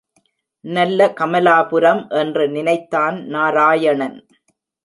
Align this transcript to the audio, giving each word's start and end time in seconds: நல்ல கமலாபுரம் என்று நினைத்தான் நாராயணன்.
நல்ல 0.65 1.07
கமலாபுரம் 1.19 2.01
என்று 2.09 2.49
நினைத்தான் 2.49 3.19
நாராயணன். 3.27 4.17